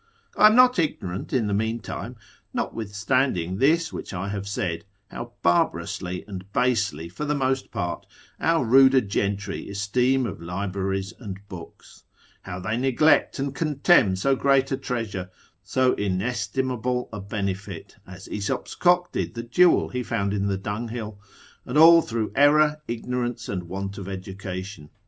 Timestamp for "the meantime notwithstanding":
1.45-3.59